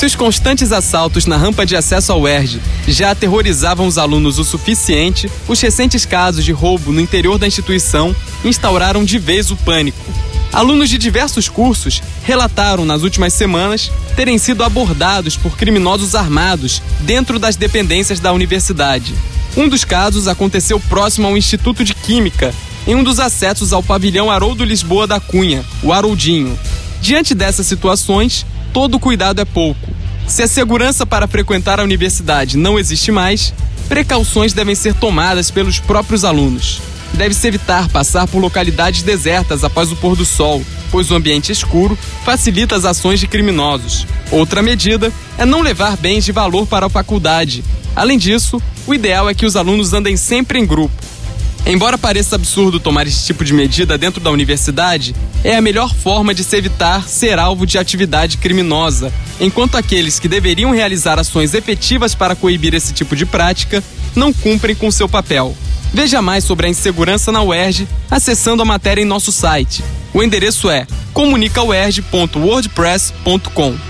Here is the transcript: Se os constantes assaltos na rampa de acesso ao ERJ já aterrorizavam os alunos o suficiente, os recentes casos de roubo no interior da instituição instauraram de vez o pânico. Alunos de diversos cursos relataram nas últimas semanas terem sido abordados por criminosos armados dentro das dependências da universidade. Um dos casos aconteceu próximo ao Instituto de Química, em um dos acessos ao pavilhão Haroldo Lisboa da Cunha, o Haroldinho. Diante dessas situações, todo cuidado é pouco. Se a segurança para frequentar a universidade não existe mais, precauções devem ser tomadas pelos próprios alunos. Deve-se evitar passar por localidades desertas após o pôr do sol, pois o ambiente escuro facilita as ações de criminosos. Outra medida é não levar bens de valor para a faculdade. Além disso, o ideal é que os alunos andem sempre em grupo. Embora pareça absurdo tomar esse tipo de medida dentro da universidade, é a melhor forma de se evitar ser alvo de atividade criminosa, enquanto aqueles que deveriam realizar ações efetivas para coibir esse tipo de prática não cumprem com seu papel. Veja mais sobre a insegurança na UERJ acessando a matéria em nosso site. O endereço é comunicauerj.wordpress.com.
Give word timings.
Se 0.00 0.06
os 0.06 0.14
constantes 0.14 0.72
assaltos 0.72 1.26
na 1.26 1.36
rampa 1.36 1.66
de 1.66 1.76
acesso 1.76 2.10
ao 2.10 2.26
ERJ 2.26 2.58
já 2.88 3.10
aterrorizavam 3.10 3.86
os 3.86 3.98
alunos 3.98 4.38
o 4.38 4.44
suficiente, 4.44 5.30
os 5.46 5.60
recentes 5.60 6.06
casos 6.06 6.42
de 6.42 6.52
roubo 6.52 6.90
no 6.90 7.02
interior 7.02 7.36
da 7.36 7.46
instituição 7.46 8.16
instauraram 8.42 9.04
de 9.04 9.18
vez 9.18 9.50
o 9.50 9.56
pânico. 9.56 9.98
Alunos 10.54 10.88
de 10.88 10.96
diversos 10.96 11.50
cursos 11.50 12.02
relataram 12.22 12.86
nas 12.86 13.02
últimas 13.02 13.34
semanas 13.34 13.92
terem 14.16 14.38
sido 14.38 14.64
abordados 14.64 15.36
por 15.36 15.54
criminosos 15.54 16.14
armados 16.14 16.80
dentro 17.00 17.38
das 17.38 17.54
dependências 17.54 18.18
da 18.18 18.32
universidade. 18.32 19.14
Um 19.54 19.68
dos 19.68 19.84
casos 19.84 20.28
aconteceu 20.28 20.80
próximo 20.80 21.26
ao 21.26 21.36
Instituto 21.36 21.84
de 21.84 21.94
Química, 21.94 22.54
em 22.86 22.94
um 22.94 23.04
dos 23.04 23.20
acessos 23.20 23.70
ao 23.70 23.82
pavilhão 23.82 24.30
Haroldo 24.30 24.64
Lisboa 24.64 25.06
da 25.06 25.20
Cunha, 25.20 25.62
o 25.82 25.92
Haroldinho. 25.92 26.58
Diante 27.02 27.34
dessas 27.34 27.66
situações, 27.66 28.46
todo 28.72 28.98
cuidado 28.98 29.42
é 29.42 29.44
pouco. 29.44 29.89
Se 30.30 30.44
a 30.44 30.46
segurança 30.46 31.04
para 31.04 31.26
frequentar 31.26 31.80
a 31.80 31.82
universidade 31.82 32.56
não 32.56 32.78
existe 32.78 33.10
mais, 33.10 33.52
precauções 33.88 34.52
devem 34.52 34.76
ser 34.76 34.94
tomadas 34.94 35.50
pelos 35.50 35.80
próprios 35.80 36.24
alunos. 36.24 36.80
Deve-se 37.14 37.48
evitar 37.48 37.88
passar 37.88 38.28
por 38.28 38.38
localidades 38.38 39.02
desertas 39.02 39.64
após 39.64 39.90
o 39.90 39.96
pôr 39.96 40.14
do 40.14 40.24
sol, 40.24 40.62
pois 40.88 41.10
o 41.10 41.16
ambiente 41.16 41.50
escuro 41.50 41.98
facilita 42.24 42.76
as 42.76 42.84
ações 42.84 43.18
de 43.18 43.26
criminosos. 43.26 44.06
Outra 44.30 44.62
medida 44.62 45.12
é 45.36 45.44
não 45.44 45.62
levar 45.62 45.96
bens 45.96 46.24
de 46.24 46.30
valor 46.30 46.64
para 46.64 46.86
a 46.86 46.90
faculdade. 46.90 47.64
Além 47.96 48.16
disso, 48.16 48.62
o 48.86 48.94
ideal 48.94 49.28
é 49.28 49.34
que 49.34 49.44
os 49.44 49.56
alunos 49.56 49.92
andem 49.92 50.16
sempre 50.16 50.60
em 50.60 50.64
grupo. 50.64 51.09
Embora 51.70 51.96
pareça 51.96 52.34
absurdo 52.34 52.80
tomar 52.80 53.06
esse 53.06 53.24
tipo 53.24 53.44
de 53.44 53.54
medida 53.54 53.96
dentro 53.96 54.20
da 54.20 54.32
universidade, 54.32 55.14
é 55.44 55.54
a 55.54 55.62
melhor 55.62 55.94
forma 55.94 56.34
de 56.34 56.42
se 56.42 56.56
evitar 56.56 57.08
ser 57.08 57.38
alvo 57.38 57.64
de 57.64 57.78
atividade 57.78 58.38
criminosa, 58.38 59.12
enquanto 59.38 59.76
aqueles 59.76 60.18
que 60.18 60.26
deveriam 60.26 60.72
realizar 60.72 61.16
ações 61.16 61.54
efetivas 61.54 62.12
para 62.12 62.34
coibir 62.34 62.74
esse 62.74 62.92
tipo 62.92 63.14
de 63.14 63.24
prática 63.24 63.84
não 64.16 64.32
cumprem 64.32 64.74
com 64.74 64.90
seu 64.90 65.08
papel. 65.08 65.56
Veja 65.94 66.20
mais 66.20 66.42
sobre 66.42 66.66
a 66.66 66.70
insegurança 66.70 67.30
na 67.30 67.40
UERJ 67.40 67.86
acessando 68.10 68.62
a 68.62 68.66
matéria 68.66 69.02
em 69.02 69.04
nosso 69.04 69.30
site. 69.30 69.84
O 70.12 70.24
endereço 70.24 70.68
é 70.68 70.88
comunicauerj.wordpress.com. 71.12 73.89